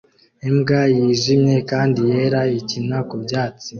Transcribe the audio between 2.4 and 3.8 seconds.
ikina ku byatsi